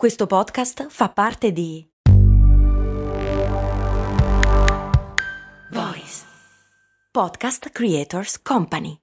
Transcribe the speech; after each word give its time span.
Questo 0.00 0.26
podcast 0.26 0.86
fa 0.88 1.10
parte 1.10 1.52
di 1.52 1.86
Voice 5.72 6.22
Podcast 7.10 7.68
Creators 7.68 8.40
Company. 8.40 8.96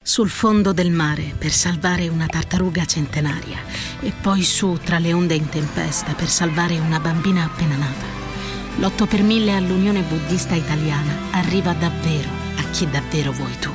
Sul 0.00 0.28
fondo 0.28 0.72
del 0.72 0.92
mare 0.92 1.34
per 1.36 1.50
salvare 1.50 2.06
una 2.06 2.26
tartaruga 2.26 2.84
centenaria 2.84 3.58
e 4.00 4.12
poi 4.22 4.44
su 4.44 4.74
tra 4.74 5.00
le 5.00 5.12
onde 5.12 5.34
in 5.34 5.48
tempesta 5.48 6.12
per 6.12 6.28
salvare 6.28 6.78
una 6.78 7.00
bambina 7.00 7.42
appena 7.42 7.76
nata. 7.76 8.06
L'8 8.78 9.08
per 9.08 9.24
1000 9.24 9.56
all'Unione 9.56 10.02
Buddista 10.02 10.54
Italiana 10.54 11.32
arriva 11.32 11.72
davvero 11.72 12.28
a 12.58 12.70
chi 12.70 12.88
davvero 12.88 13.32
vuoi 13.32 13.58
tu. 13.58 13.72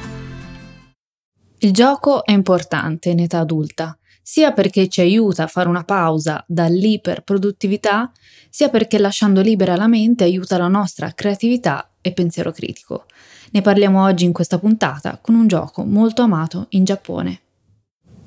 Il 1.58 1.74
gioco 1.74 2.24
è 2.24 2.32
importante 2.32 3.10
in 3.10 3.20
età 3.20 3.40
adulta 3.40 3.99
sia 4.22 4.52
perché 4.52 4.88
ci 4.88 5.02
aiuta 5.02 5.44
a 5.44 5.48
fare 5.48 5.70
una 5.70 5.84
pausa 5.84 6.44
dall'iperproduttività, 6.48 8.12
sia 8.50 8.70
perché 8.70 8.98
lasciando 9.00 9.42
libera 9.42 9.76
la 9.76 9.88
mente 9.88 10.24
aiuta 10.24 10.58
la 10.58 10.68
nostra 10.68 11.14
creatività 11.14 11.90
e 12.02 12.14
pensiero 12.14 12.52
critico. 12.52 13.06
Ne 13.52 13.62
parliamo 13.62 14.04
oggi 14.04 14.26
in 14.26 14.34
questa 14.34 14.60
puntata 14.60 15.18
con 15.22 15.36
un 15.36 15.48
gioco 15.48 15.84
molto 15.84 16.22
amato 16.22 16.68
in 16.70 16.84
Giappone. 16.84 17.42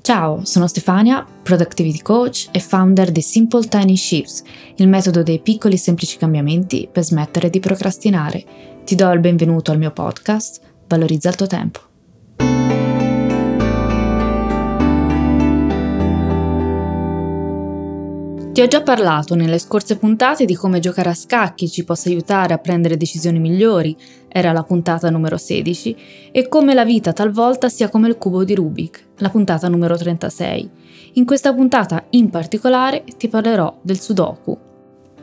Ciao, 0.01 0.43
sono 0.43 0.67
Stefania, 0.67 1.25
Productivity 1.43 2.01
Coach 2.01 2.49
e 2.51 2.59
founder 2.59 3.09
di 3.09 3.21
Simple 3.21 3.67
Tiny 3.67 3.95
Shifts, 3.95 4.43
il 4.75 4.89
metodo 4.89 5.23
dei 5.23 5.39
piccoli 5.39 5.77
semplici 5.77 6.17
cambiamenti 6.17 6.89
per 6.91 7.03
smettere 7.03 7.49
di 7.49 7.61
procrastinare. 7.61 8.43
Ti 8.83 8.95
do 8.95 9.09
il 9.11 9.21
benvenuto 9.21 9.71
al 9.71 9.77
mio 9.77 9.91
podcast, 9.91 10.71
Valorizza 10.87 11.29
il 11.29 11.35
tuo 11.35 11.47
tempo. 11.47 11.92
Ti 18.53 18.61
ho 18.61 18.67
già 18.67 18.83
parlato 18.83 19.33
nelle 19.33 19.57
scorse 19.57 19.97
puntate 19.97 20.45
di 20.45 20.53
come 20.53 20.79
giocare 20.79 21.09
a 21.09 21.15
scacchi 21.15 21.67
ci 21.67 21.83
possa 21.83 22.09
aiutare 22.09 22.53
a 22.53 22.59
prendere 22.59 22.97
decisioni 22.97 23.39
migliori, 23.39 23.97
era 24.27 24.51
la 24.51 24.61
puntata 24.61 25.09
numero 25.09 25.37
16, 25.37 25.95
e 26.31 26.47
come 26.47 26.75
la 26.75 26.85
vita 26.85 27.13
talvolta 27.13 27.67
sia 27.67 27.89
come 27.89 28.09
il 28.09 28.19
cubo 28.19 28.43
di 28.43 28.53
Rubik, 28.53 29.07
la 29.17 29.29
puntata 29.29 29.67
numero 29.69 29.97
36. 29.97 30.69
In 31.13 31.25
questa 31.25 31.51
puntata 31.51 32.05
in 32.11 32.29
particolare 32.29 33.03
ti 33.17 33.27
parlerò 33.27 33.79
del 33.81 33.99
Sudoku. 33.99 34.55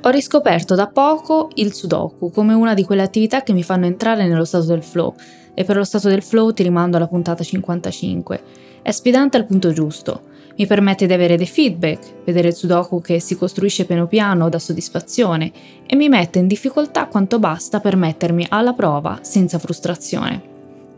Ho 0.02 0.08
riscoperto 0.08 0.74
da 0.74 0.88
poco 0.88 1.50
il 1.54 1.72
Sudoku 1.72 2.32
come 2.32 2.52
una 2.54 2.74
di 2.74 2.82
quelle 2.82 3.02
attività 3.02 3.44
che 3.44 3.52
mi 3.52 3.62
fanno 3.62 3.86
entrare 3.86 4.26
nello 4.26 4.44
stato 4.44 4.64
del 4.64 4.82
flow, 4.82 5.14
e 5.54 5.62
per 5.62 5.76
lo 5.76 5.84
stato 5.84 6.08
del 6.08 6.24
flow 6.24 6.50
ti 6.50 6.64
rimando 6.64 6.96
alla 6.96 7.06
puntata 7.06 7.44
55. 7.44 8.42
È 8.82 8.90
sfidante 8.90 9.36
al 9.36 9.46
punto 9.46 9.72
giusto 9.72 10.29
mi 10.60 10.66
permette 10.66 11.06
di 11.06 11.14
avere 11.14 11.38
dei 11.38 11.46
feedback, 11.46 12.22
vedere 12.22 12.48
il 12.48 12.54
sudoku 12.54 13.00
che 13.00 13.18
si 13.18 13.34
costruisce 13.34 13.86
piano 13.86 14.06
piano 14.06 14.50
da 14.50 14.58
soddisfazione 14.58 15.50
e 15.86 15.96
mi 15.96 16.10
mette 16.10 16.38
in 16.38 16.46
difficoltà 16.46 17.06
quanto 17.06 17.38
basta 17.38 17.80
per 17.80 17.96
mettermi 17.96 18.44
alla 18.50 18.74
prova 18.74 19.20
senza 19.22 19.58
frustrazione. 19.58 20.48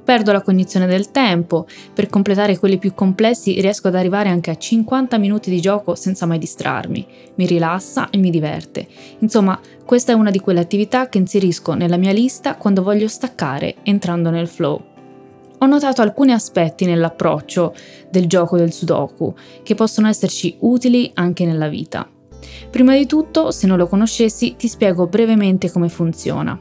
Perdo 0.03 0.33
la 0.33 0.43
cognizione 0.43 0.87
del 0.87 1.13
tempo, 1.13 1.69
per 1.95 2.09
completare 2.09 2.59
quelli 2.59 2.77
più 2.77 2.93
complessi 2.93 3.61
riesco 3.61 3.87
ad 3.87 3.95
arrivare 3.95 4.31
anche 4.31 4.51
a 4.51 4.57
50 4.57 5.17
minuti 5.17 5.49
di 5.49 5.61
gioco 5.61 5.95
senza 5.95 6.27
mai 6.27 6.39
distrarmi, 6.39 7.07
mi 7.37 7.47
rilassa 7.47 8.11
e 8.11 8.19
mi 8.19 8.31
diverte. 8.31 8.89
Insomma, 9.21 9.61
questa 9.87 10.11
è 10.11 10.17
una 10.17 10.33
di 10.33 10.41
quelle 10.41 10.59
attività 10.59 11.09
che 11.09 11.19
inserisco 11.19 11.75
nella 11.75 11.99
mia 11.99 12.11
lista 12.11 12.57
quando 12.57 12.83
voglio 12.83 13.07
staccare 13.07 13.77
entrando 13.85 14.31
nel 14.31 14.49
flow 14.49 14.91
ho 15.63 15.67
notato 15.67 16.03
alcuni 16.03 16.33
aspetti 16.33 16.85
nell'approccio 16.85 17.73
del 18.11 18.27
gioco 18.27 18.57
del 18.57 18.73
Sudoku 18.73 19.33
che 19.63 19.77
possono 19.77 20.09
esserci 20.09 20.57
utili 20.61 21.11
anche 21.15 21.47
nella 21.47 21.69
vita. 21.69 22.09
Prima 22.69 22.97
di 22.97 23.07
tutto, 23.07 23.53
se 23.53 23.69
non 23.69 23.79
lo 23.79 23.87
conoscessi, 23.87 24.57
ti 24.57 24.67
spiego 24.67 25.07
brevemente 25.07 25.71
come 25.71 25.89
funziona. 25.89 26.59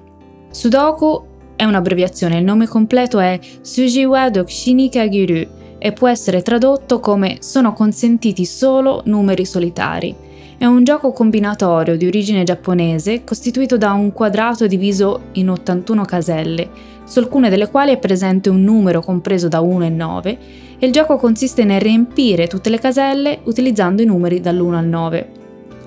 Sudoku 0.52 1.30
è 1.56 1.64
un'abbreviazione, 1.64 2.38
il 2.38 2.44
nome 2.44 2.68
completo 2.68 3.18
è 3.20 3.40
Sujiwa 3.62 4.30
Dokshini 4.30 4.90
Kagiru 4.90 5.48
e 5.80 5.92
può 5.94 6.08
essere 6.08 6.44
tradotto 6.44 7.00
come 7.00 7.38
sono 7.40 7.74
consentiti 7.74 8.46
solo 8.46 9.02
numeri 9.06 9.46
solitari. 9.46 10.16
È 10.62 10.68
un 10.68 10.84
gioco 10.84 11.12
combinatorio 11.12 11.98
di 11.98 12.06
origine 12.06 12.44
giapponese 12.44 13.24
costituito 13.24 13.80
da 13.80 13.94
un 13.94 14.14
quadrato 14.14 14.68
diviso 14.68 15.30
in 15.32 15.50
81 15.50 16.06
caselle 16.06 16.70
su 17.04 17.18
alcune 17.18 17.50
delle 17.50 17.68
quali 17.68 17.92
è 17.92 17.98
presente 17.98 18.52
un 18.52 18.62
numero 18.62 19.02
compreso 19.02 19.48
da 19.48 19.60
1 19.60 19.86
e 19.86 19.90
9 19.90 20.38
e 20.78 20.86
il 20.86 20.92
gioco 20.92 21.18
consiste 21.18 21.64
nel 21.64 21.82
riempire 21.82 22.46
tutte 22.46 22.70
le 22.70 22.78
caselle 22.78 23.40
utilizzando 23.46 24.04
i 24.04 24.06
numeri 24.06 24.40
dall'1 24.40 24.74
al 24.74 24.86
9. 24.86 25.30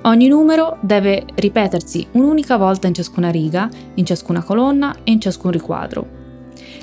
Ogni 0.02 0.26
numero 0.26 0.78
deve 0.80 1.22
ripetersi 1.36 2.08
un'unica 2.10 2.56
volta 2.56 2.88
in 2.88 2.94
ciascuna 2.94 3.30
riga, 3.30 3.68
in 3.94 4.04
ciascuna 4.04 4.42
colonna 4.42 4.92
e 5.04 5.12
in 5.12 5.20
ciascun 5.20 5.52
riquadro. 5.52 6.23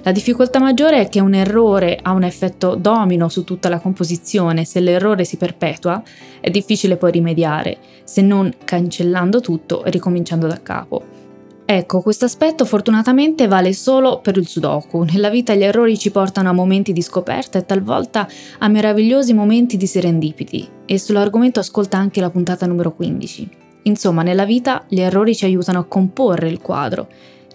La 0.03 0.11
difficoltà 0.11 0.59
maggiore 0.59 1.01
è 1.01 1.09
che 1.09 1.19
un 1.19 1.35
errore 1.35 1.99
ha 2.01 2.11
un 2.11 2.23
effetto 2.23 2.73
domino 2.73 3.29
su 3.29 3.43
tutta 3.43 3.69
la 3.69 3.79
composizione, 3.79 4.65
se 4.65 4.79
l'errore 4.79 5.25
si 5.25 5.37
perpetua 5.37 6.01
è 6.39 6.49
difficile 6.49 6.97
poi 6.97 7.11
rimediare, 7.11 7.77
se 8.03 8.23
non 8.23 8.51
cancellando 8.65 9.41
tutto 9.41 9.83
e 9.83 9.91
ricominciando 9.91 10.47
da 10.47 10.59
capo. 10.63 11.19
Ecco, 11.65 12.01
questo 12.01 12.25
aspetto 12.25 12.65
fortunatamente 12.65 13.47
vale 13.47 13.73
solo 13.73 14.19
per 14.19 14.37
il 14.37 14.47
Sudoku. 14.47 15.03
Nella 15.03 15.29
vita 15.29 15.53
gli 15.53 15.63
errori 15.63 15.97
ci 15.97 16.09
portano 16.09 16.49
a 16.49 16.53
momenti 16.53 16.93
di 16.93 17.01
scoperta 17.01 17.59
e 17.59 17.65
talvolta 17.65 18.27
a 18.57 18.67
meravigliosi 18.67 19.33
momenti 19.33 19.77
di 19.77 19.85
serendipiti. 19.85 20.67
E 20.85 20.97
sull'argomento 20.97 21.59
ascolta 21.59 21.97
anche 21.97 22.19
la 22.19 22.31
puntata 22.31 22.65
numero 22.65 22.91
15. 22.91 23.49
Insomma, 23.83 24.23
nella 24.23 24.45
vita 24.45 24.83
gli 24.87 24.99
errori 24.99 25.35
ci 25.35 25.45
aiutano 25.45 25.79
a 25.79 25.85
comporre 25.85 26.49
il 26.49 26.59
quadro, 26.59 27.07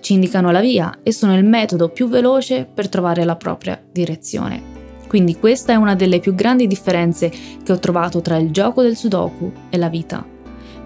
ci 0.07 0.13
indicano 0.13 0.53
la 0.53 0.61
via 0.61 1.01
e 1.03 1.11
sono 1.11 1.37
il 1.37 1.45
metodo 1.45 1.89
più 1.89 2.07
veloce 2.07 2.65
per 2.73 2.89
trovare 2.89 3.25
la 3.25 3.35
propria 3.35 3.77
direzione. 3.91 4.63
Quindi 5.09 5.37
questa 5.37 5.73
è 5.73 5.75
una 5.75 5.97
delle 5.97 6.21
più 6.21 6.33
grandi 6.33 6.69
differenze 6.69 7.29
che 7.29 7.73
ho 7.73 7.81
trovato 7.81 8.21
tra 8.21 8.37
il 8.37 8.53
gioco 8.53 8.83
del 8.83 8.95
Sudoku 8.95 9.51
e 9.69 9.77
la 9.77 9.89
vita. 9.89 10.25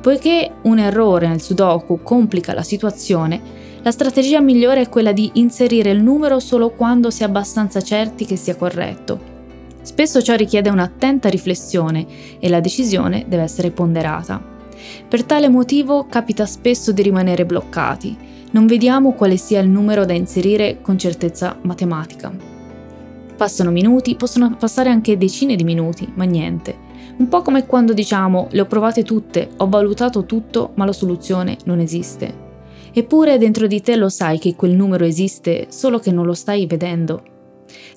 Poiché 0.00 0.50
un 0.62 0.78
errore 0.78 1.28
nel 1.28 1.42
Sudoku 1.42 2.00
complica 2.02 2.54
la 2.54 2.62
situazione, 2.62 3.42
la 3.82 3.90
strategia 3.90 4.40
migliore 4.40 4.80
è 4.80 4.88
quella 4.88 5.12
di 5.12 5.32
inserire 5.34 5.90
il 5.90 6.00
numero 6.00 6.38
solo 6.38 6.70
quando 6.70 7.10
si 7.10 7.20
è 7.20 7.26
abbastanza 7.26 7.82
certi 7.82 8.24
che 8.24 8.36
sia 8.36 8.56
corretto. 8.56 9.20
Spesso 9.82 10.22
ciò 10.22 10.34
richiede 10.34 10.70
un'attenta 10.70 11.28
riflessione 11.28 12.06
e 12.38 12.48
la 12.48 12.60
decisione 12.60 13.26
deve 13.28 13.42
essere 13.42 13.70
ponderata. 13.70 14.42
Per 15.06 15.24
tale 15.24 15.50
motivo 15.50 16.06
capita 16.06 16.46
spesso 16.46 16.90
di 16.90 17.02
rimanere 17.02 17.44
bloccati, 17.44 18.30
non 18.52 18.66
vediamo 18.66 19.12
quale 19.12 19.36
sia 19.36 19.60
il 19.60 19.68
numero 19.68 20.04
da 20.04 20.12
inserire 20.12 20.80
con 20.80 20.98
certezza 20.98 21.56
matematica. 21.62 22.32
Passano 23.36 23.70
minuti, 23.70 24.16
possono 24.16 24.54
passare 24.56 24.90
anche 24.90 25.16
decine 25.16 25.56
di 25.56 25.64
minuti, 25.64 26.10
ma 26.14 26.24
niente. 26.24 26.88
Un 27.18 27.28
po' 27.28 27.42
come 27.42 27.66
quando 27.66 27.92
diciamo 27.92 28.48
le 28.50 28.60
ho 28.62 28.66
provate 28.66 29.02
tutte, 29.02 29.50
ho 29.56 29.68
valutato 29.68 30.24
tutto, 30.24 30.72
ma 30.74 30.84
la 30.84 30.92
soluzione 30.92 31.56
non 31.64 31.78
esiste. 31.78 32.48
Eppure 32.92 33.38
dentro 33.38 33.66
di 33.66 33.80
te 33.80 33.94
lo 33.94 34.08
sai 34.08 34.38
che 34.38 34.56
quel 34.56 34.72
numero 34.72 35.04
esiste, 35.04 35.66
solo 35.68 35.98
che 35.98 36.10
non 36.10 36.26
lo 36.26 36.34
stai 36.34 36.66
vedendo. 36.66 37.22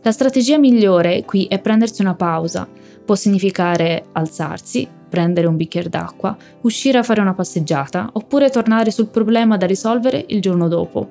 La 0.02 0.12
strategia 0.12 0.58
migliore 0.58 1.24
qui 1.26 1.46
è 1.46 1.60
prendersi 1.60 2.02
una 2.02 2.16
pausa. 2.16 2.68
Può 3.06 3.16
significare 3.16 4.06
alzarsi, 4.12 4.88
prendere 5.10 5.48
un 5.48 5.58
bicchiere 5.58 5.90
d'acqua, 5.90 6.36
uscire 6.62 6.98
a 6.98 7.04
fare 7.04 7.22
una 7.22 7.34
passeggiata, 7.34 8.10
oppure 8.14 8.50
tornare 8.50 8.92
sul 8.92 9.08
problema 9.08 9.58
da 9.58 9.66
risolvere 9.66 10.26
il 10.28 10.42
giorno 10.42 10.68
dopo. 10.68 11.10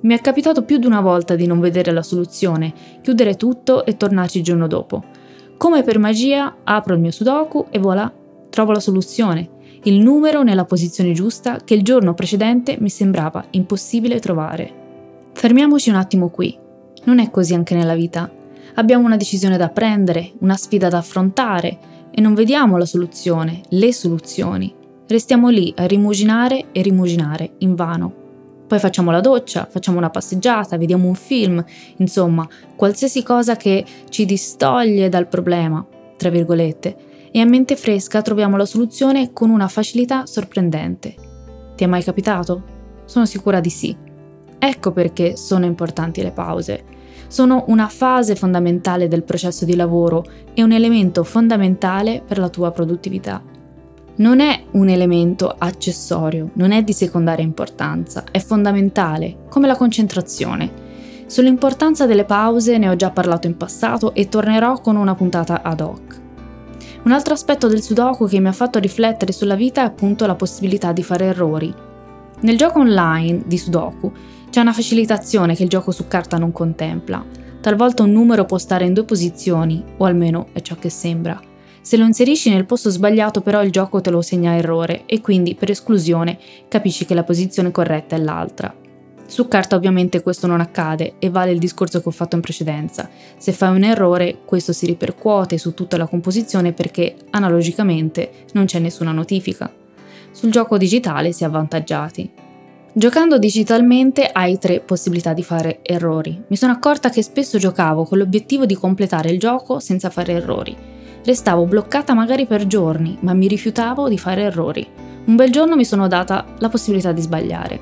Mi 0.00 0.14
è 0.16 0.20
capitato 0.20 0.62
più 0.62 0.78
di 0.78 0.86
una 0.86 1.00
volta 1.00 1.36
di 1.36 1.46
non 1.46 1.60
vedere 1.60 1.92
la 1.92 2.02
soluzione, 2.02 2.72
chiudere 3.02 3.36
tutto 3.36 3.84
e 3.84 3.96
tornarci 3.96 4.38
il 4.38 4.44
giorno 4.44 4.66
dopo 4.66 5.20
come 5.62 5.84
per 5.84 6.00
magia 6.00 6.56
apro 6.64 6.94
il 6.94 7.00
mio 7.00 7.12
sudoku 7.12 7.66
e 7.70 7.78
voilà, 7.78 8.12
trovo 8.50 8.72
la 8.72 8.80
soluzione, 8.80 9.48
il 9.84 10.00
numero 10.00 10.42
nella 10.42 10.64
posizione 10.64 11.12
giusta 11.12 11.58
che 11.62 11.74
il 11.74 11.84
giorno 11.84 12.14
precedente 12.14 12.78
mi 12.80 12.88
sembrava 12.88 13.44
impossibile 13.50 14.18
trovare. 14.18 15.30
Fermiamoci 15.32 15.88
un 15.88 15.94
attimo 15.94 16.30
qui. 16.30 16.58
Non 17.04 17.18
è 17.18 17.30
così 17.30 17.54
anche 17.54 17.74
nella 17.74 17.94
vita. 17.94 18.30
Abbiamo 18.74 19.04
una 19.04 19.16
decisione 19.16 19.56
da 19.56 19.68
prendere, 19.68 20.32
una 20.40 20.56
sfida 20.56 20.88
da 20.88 20.98
affrontare 20.98 21.78
e 22.10 22.20
non 22.20 22.34
vediamo 22.34 22.76
la 22.76 22.84
soluzione, 22.84 23.60
le 23.70 23.92
soluzioni. 23.92 24.74
Restiamo 25.06 25.48
lì 25.48 25.72
a 25.76 25.86
rimuginare 25.86 26.66
e 26.72 26.82
rimuginare 26.82 27.54
invano. 27.58 28.20
Poi 28.66 28.78
facciamo 28.78 29.10
la 29.10 29.20
doccia, 29.20 29.68
facciamo 29.70 29.98
una 29.98 30.08
passeggiata, 30.08 30.78
vediamo 30.78 31.06
un 31.06 31.14
film, 31.14 31.62
insomma, 31.96 32.48
qualsiasi 32.74 33.22
cosa 33.22 33.56
che 33.56 33.84
ci 34.08 34.24
distoglie 34.24 35.10
dal 35.10 35.28
problema, 35.28 35.84
tra 36.16 36.30
virgolette, 36.30 36.96
e 37.30 37.40
a 37.40 37.44
mente 37.44 37.76
fresca 37.76 38.22
troviamo 38.22 38.56
la 38.56 38.64
soluzione 38.64 39.32
con 39.32 39.50
una 39.50 39.68
facilità 39.68 40.24
sorprendente. 40.24 41.14
Ti 41.74 41.84
è 41.84 41.86
mai 41.86 42.02
capitato? 42.02 42.62
Sono 43.04 43.26
sicura 43.26 43.60
di 43.60 43.70
sì. 43.70 43.94
Ecco 44.64 44.92
perché 44.92 45.36
sono 45.36 45.64
importanti 45.64 46.22
le 46.22 46.30
pause. 46.30 46.84
Sono 47.26 47.64
una 47.66 47.88
fase 47.88 48.36
fondamentale 48.36 49.08
del 49.08 49.24
processo 49.24 49.64
di 49.64 49.74
lavoro 49.74 50.24
e 50.54 50.62
un 50.62 50.70
elemento 50.70 51.24
fondamentale 51.24 52.22
per 52.24 52.38
la 52.38 52.48
tua 52.48 52.70
produttività. 52.70 53.42
non 54.16 54.38
è 54.38 54.62
un 54.72 54.88
elemento 54.88 55.52
accessorio, 55.58 56.50
non 56.52 56.70
è 56.70 56.84
di 56.84 56.92
secondaria 56.92 57.44
importanza, 57.44 58.22
è 58.30 58.38
fondamentale, 58.38 59.38
come 59.48 59.66
la 59.66 59.74
concentrazione. 59.74 60.70
Sull'importanza 61.26 62.06
delle 62.06 62.24
pause 62.24 62.78
ne 62.78 62.88
ho 62.88 62.94
già 62.94 63.10
parlato 63.10 63.48
in 63.48 63.56
passato 63.56 64.14
e 64.14 64.28
tornerò 64.28 64.80
con 64.80 64.94
una 64.94 65.16
puntata 65.16 65.62
ad 65.62 65.80
hoc. 65.80 66.20
Un 67.02 67.10
altro 67.10 67.34
aspetto 67.34 67.66
del 67.66 67.82
Sudoku 67.82 68.28
che 68.28 68.38
mi 68.38 68.48
ha 68.48 68.52
fatto 68.52 68.78
riflettere 68.78 69.32
sulla 69.32 69.56
vita 69.56 69.80
è 69.80 69.86
appunto 69.86 70.24
la 70.24 70.36
possibilità 70.36 70.92
di 70.92 71.02
fare 71.02 71.24
errori. 71.24 71.74
Nel 72.42 72.56
gioco 72.56 72.80
online 72.80 73.42
di 73.46 73.56
Sudoku 73.56 74.12
c'è 74.52 74.60
una 74.60 74.74
facilitazione 74.74 75.54
che 75.54 75.62
il 75.62 75.70
gioco 75.70 75.92
su 75.92 76.06
carta 76.08 76.36
non 76.36 76.52
contempla. 76.52 77.24
Talvolta 77.62 78.02
un 78.02 78.12
numero 78.12 78.44
può 78.44 78.58
stare 78.58 78.84
in 78.84 78.92
due 78.92 79.04
posizioni, 79.04 79.82
o 79.96 80.04
almeno 80.04 80.48
è 80.52 80.60
ciò 80.60 80.76
che 80.76 80.90
sembra. 80.90 81.40
Se 81.80 81.96
lo 81.96 82.04
inserisci 82.04 82.50
nel 82.50 82.66
posto 82.66 82.90
sbagliato 82.90 83.40
però 83.40 83.62
il 83.62 83.70
gioco 83.70 84.02
te 84.02 84.10
lo 84.10 84.20
segna 84.20 84.54
errore 84.54 85.04
e 85.06 85.22
quindi 85.22 85.54
per 85.54 85.70
esclusione 85.70 86.36
capisci 86.68 87.06
che 87.06 87.14
la 87.14 87.24
posizione 87.24 87.70
corretta 87.70 88.14
è 88.14 88.18
l'altra. 88.18 88.76
Su 89.24 89.48
carta 89.48 89.74
ovviamente 89.74 90.20
questo 90.20 90.46
non 90.46 90.60
accade 90.60 91.14
e 91.18 91.30
vale 91.30 91.52
il 91.52 91.58
discorso 91.58 92.02
che 92.02 92.08
ho 92.08 92.12
fatto 92.12 92.36
in 92.36 92.42
precedenza. 92.42 93.08
Se 93.38 93.52
fai 93.52 93.74
un 93.74 93.84
errore, 93.84 94.40
questo 94.44 94.74
si 94.74 94.84
ripercuote 94.84 95.56
su 95.56 95.72
tutta 95.72 95.96
la 95.96 96.06
composizione 96.06 96.74
perché 96.74 97.16
analogicamente 97.30 98.44
non 98.52 98.66
c'è 98.66 98.80
nessuna 98.80 99.12
notifica. 99.12 99.72
Sul 100.30 100.50
gioco 100.50 100.76
digitale 100.76 101.32
si 101.32 101.42
è 101.42 101.46
avvantaggiati. 101.46 102.41
Giocando 102.94 103.38
digitalmente 103.38 104.28
hai 104.30 104.58
tre 104.58 104.80
possibilità 104.80 105.32
di 105.32 105.42
fare 105.42 105.78
errori. 105.80 106.42
Mi 106.48 106.56
sono 106.56 106.72
accorta 106.72 107.08
che 107.08 107.22
spesso 107.22 107.56
giocavo 107.56 108.04
con 108.04 108.18
l'obiettivo 108.18 108.66
di 108.66 108.74
completare 108.74 109.30
il 109.30 109.38
gioco 109.38 109.78
senza 109.78 110.10
fare 110.10 110.34
errori. 110.34 110.76
Restavo 111.24 111.64
bloccata 111.64 112.12
magari 112.12 112.44
per 112.44 112.66
giorni, 112.66 113.16
ma 113.20 113.32
mi 113.32 113.48
rifiutavo 113.48 114.10
di 114.10 114.18
fare 114.18 114.42
errori. 114.42 114.86
Un 115.24 115.36
bel 115.36 115.50
giorno 115.50 115.74
mi 115.74 115.86
sono 115.86 116.06
data 116.06 116.44
la 116.58 116.68
possibilità 116.68 117.12
di 117.12 117.22
sbagliare. 117.22 117.80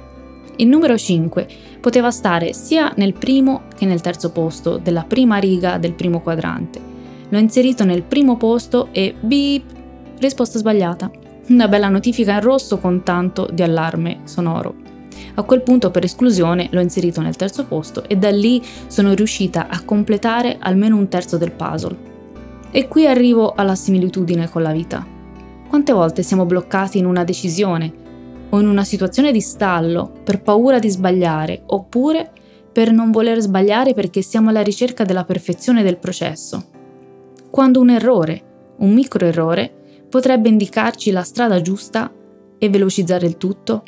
Il 0.56 0.68
numero 0.68 0.96
5 0.96 1.48
poteva 1.80 2.12
stare 2.12 2.52
sia 2.52 2.92
nel 2.94 3.14
primo 3.14 3.62
che 3.74 3.86
nel 3.86 4.02
terzo 4.02 4.30
posto 4.30 4.78
della 4.78 5.02
prima 5.02 5.38
riga 5.38 5.78
del 5.78 5.94
primo 5.94 6.20
quadrante. 6.20 6.80
L'ho 7.30 7.38
inserito 7.38 7.84
nel 7.84 8.02
primo 8.02 8.36
posto 8.36 8.90
e 8.92 9.12
beep, 9.18 9.64
risposta 10.20 10.58
sbagliata. 10.58 11.10
Una 11.48 11.66
bella 11.66 11.88
notifica 11.88 12.34
in 12.34 12.42
rosso 12.42 12.78
con 12.78 13.02
tanto 13.02 13.48
di 13.52 13.62
allarme 13.62 14.20
sonoro. 14.22 14.79
A 15.34 15.42
quel 15.42 15.62
punto 15.62 15.90
per 15.90 16.04
esclusione 16.04 16.68
l'ho 16.70 16.80
inserito 16.80 17.20
nel 17.20 17.36
terzo 17.36 17.64
posto 17.64 18.04
e 18.08 18.16
da 18.16 18.30
lì 18.30 18.62
sono 18.86 19.14
riuscita 19.14 19.68
a 19.68 19.82
completare 19.84 20.56
almeno 20.60 20.96
un 20.96 21.08
terzo 21.08 21.36
del 21.36 21.52
puzzle. 21.52 22.08
E 22.70 22.88
qui 22.88 23.06
arrivo 23.06 23.52
alla 23.54 23.74
similitudine 23.74 24.48
con 24.48 24.62
la 24.62 24.72
vita. 24.72 25.06
Quante 25.68 25.92
volte 25.92 26.22
siamo 26.22 26.46
bloccati 26.46 26.98
in 26.98 27.06
una 27.06 27.24
decisione 27.24 27.92
o 28.50 28.60
in 28.60 28.66
una 28.66 28.84
situazione 28.84 29.32
di 29.32 29.40
stallo 29.40 30.12
per 30.24 30.42
paura 30.42 30.78
di 30.78 30.88
sbagliare 30.88 31.62
oppure 31.66 32.30
per 32.72 32.92
non 32.92 33.10
voler 33.10 33.40
sbagliare 33.40 33.94
perché 33.94 34.22
siamo 34.22 34.50
alla 34.50 34.62
ricerca 34.62 35.04
della 35.04 35.24
perfezione 35.24 35.82
del 35.82 35.98
processo. 35.98 36.64
Quando 37.50 37.80
un 37.80 37.90
errore, 37.90 38.42
un 38.78 38.92
micro 38.92 39.26
errore, 39.26 39.72
potrebbe 40.08 40.48
indicarci 40.48 41.10
la 41.10 41.22
strada 41.22 41.60
giusta 41.60 42.12
e 42.58 42.68
velocizzare 42.68 43.26
il 43.26 43.36
tutto? 43.36 43.82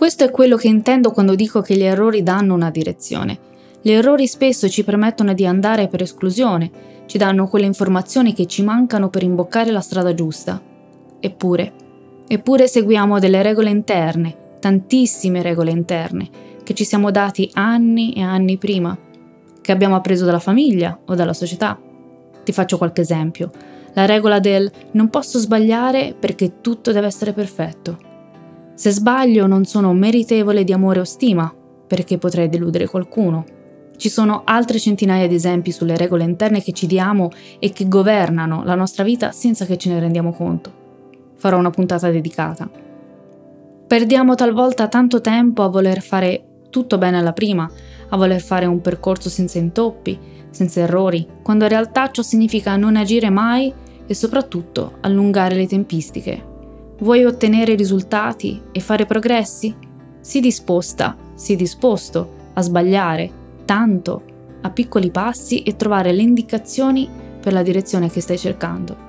Questo 0.00 0.24
è 0.24 0.30
quello 0.30 0.56
che 0.56 0.66
intendo 0.66 1.10
quando 1.10 1.34
dico 1.34 1.60
che 1.60 1.76
gli 1.76 1.82
errori 1.82 2.22
danno 2.22 2.54
una 2.54 2.70
direzione. 2.70 3.38
Gli 3.82 3.90
errori 3.90 4.26
spesso 4.26 4.66
ci 4.66 4.82
permettono 4.82 5.34
di 5.34 5.44
andare 5.44 5.88
per 5.88 6.00
esclusione, 6.00 6.70
ci 7.04 7.18
danno 7.18 7.46
quelle 7.46 7.66
informazioni 7.66 8.32
che 8.32 8.46
ci 8.46 8.62
mancano 8.62 9.10
per 9.10 9.22
imboccare 9.22 9.70
la 9.70 9.82
strada 9.82 10.14
giusta. 10.14 10.58
Eppure, 11.20 11.72
Eppure 12.26 12.66
seguiamo 12.66 13.18
delle 13.18 13.42
regole 13.42 13.68
interne, 13.68 14.34
tantissime 14.58 15.42
regole 15.42 15.70
interne, 15.70 16.30
che 16.64 16.72
ci 16.72 16.84
siamo 16.84 17.10
dati 17.10 17.50
anni 17.52 18.14
e 18.14 18.22
anni 18.22 18.56
prima, 18.56 18.96
che 19.60 19.70
abbiamo 19.70 19.96
appreso 19.96 20.24
dalla 20.24 20.38
famiglia 20.38 20.98
o 21.04 21.14
dalla 21.14 21.34
società. 21.34 21.78
Ti 22.42 22.52
faccio 22.52 22.78
qualche 22.78 23.02
esempio. 23.02 23.50
La 23.92 24.06
regola 24.06 24.40
del 24.40 24.72
non 24.92 25.10
posso 25.10 25.38
sbagliare 25.38 26.16
perché 26.18 26.62
tutto 26.62 26.90
deve 26.90 27.08
essere 27.08 27.34
perfetto. 27.34 28.08
Se 28.80 28.92
sbaglio 28.92 29.46
non 29.46 29.66
sono 29.66 29.92
meritevole 29.92 30.64
di 30.64 30.72
amore 30.72 31.00
o 31.00 31.04
stima, 31.04 31.54
perché 31.86 32.16
potrei 32.16 32.48
deludere 32.48 32.86
qualcuno. 32.86 33.44
Ci 33.94 34.08
sono 34.08 34.40
altre 34.46 34.78
centinaia 34.78 35.28
di 35.28 35.34
esempi 35.34 35.70
sulle 35.70 35.98
regole 35.98 36.24
interne 36.24 36.62
che 36.62 36.72
ci 36.72 36.86
diamo 36.86 37.28
e 37.58 37.72
che 37.72 37.86
governano 37.88 38.64
la 38.64 38.74
nostra 38.74 39.04
vita 39.04 39.32
senza 39.32 39.66
che 39.66 39.76
ce 39.76 39.90
ne 39.90 40.00
rendiamo 40.00 40.32
conto 40.32 40.78
farò 41.40 41.58
una 41.58 41.68
puntata 41.68 42.10
dedicata. 42.10 42.70
Perdiamo 43.86 44.34
talvolta 44.34 44.88
tanto 44.88 45.20
tempo 45.20 45.62
a 45.62 45.68
voler 45.68 46.00
fare 46.00 46.44
tutto 46.70 46.96
bene 46.96 47.18
alla 47.18 47.34
prima, 47.34 47.68
a 48.08 48.16
voler 48.16 48.40
fare 48.40 48.64
un 48.64 48.80
percorso 48.80 49.28
senza 49.28 49.58
intoppi, 49.58 50.18
senza 50.50 50.80
errori, 50.80 51.26
quando 51.42 51.64
in 51.64 51.70
realtà 51.70 52.10
ciò 52.10 52.22
significa 52.22 52.76
non 52.76 52.96
agire 52.96 53.28
mai 53.28 53.70
e 54.06 54.14
soprattutto 54.14 54.98
allungare 55.00 55.54
le 55.54 55.66
tempistiche. 55.66 56.49
Vuoi 57.00 57.24
ottenere 57.24 57.76
risultati 57.76 58.60
e 58.72 58.80
fare 58.80 59.06
progressi? 59.06 59.74
Sii 60.20 60.40
disposta, 60.40 61.16
sii 61.34 61.56
disposto 61.56 62.36
a 62.52 62.60
sbagliare, 62.60 63.30
tanto, 63.64 64.22
a 64.60 64.70
piccoli 64.70 65.10
passi 65.10 65.62
e 65.62 65.76
trovare 65.76 66.12
le 66.12 66.20
indicazioni 66.20 67.08
per 67.40 67.54
la 67.54 67.62
direzione 67.62 68.10
che 68.10 68.20
stai 68.20 68.36
cercando. 68.36 69.08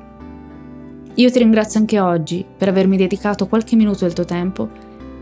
Io 1.16 1.30
ti 1.30 1.40
ringrazio 1.40 1.82
anche 1.82 2.00
oggi 2.00 2.46
per 2.58 2.70
avermi 2.70 2.96
dedicato 2.96 3.48
qualche 3.48 3.76
minuto 3.76 4.06
del 4.06 4.14
tuo 4.14 4.24
tempo 4.24 4.70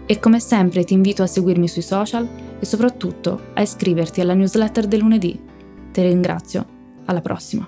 e 0.05 0.19
come 0.19 0.39
sempre 0.39 0.83
ti 0.83 0.93
invito 0.93 1.23
a 1.23 1.27
seguirmi 1.27 1.67
sui 1.67 1.81
social 1.81 2.27
e 2.59 2.65
soprattutto 2.67 3.47
a 3.55 3.61
iscriverti 3.61 4.21
alla 4.21 4.35
newsletter 4.35 4.85
del 4.85 4.99
lunedì. 4.99 5.39
Ti 5.91 6.01
ringrazio, 6.03 6.65
alla 7.05 7.21
prossima. 7.21 7.67